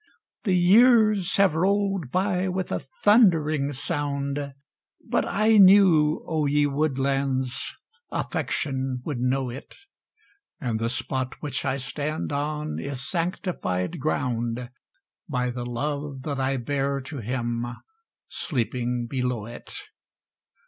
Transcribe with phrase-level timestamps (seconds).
[0.45, 4.51] The years have rolled by with a thundering sound
[5.07, 7.71] But I knew, O ye woodlands,
[8.09, 9.75] affection would know it,
[10.59, 14.71] And the spot which I stand on is sanctified ground
[15.29, 17.63] By the love that I bear to him
[18.27, 19.71] sleeping below it.